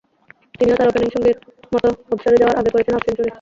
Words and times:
তিনিও 0.57 0.77
তাঁর 0.79 0.89
ওপেনিং 0.91 1.09
সঙ্গীর 1.15 1.37
মতো 1.73 1.87
অবসরে 2.11 2.39
যাওয়ার 2.41 2.59
আগে 2.59 2.71
করেছেন 2.73 2.93
হাফ 2.95 3.03
সেঞ্চুরি। 3.05 3.29